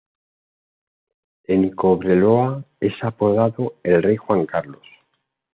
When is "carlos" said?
4.47-4.81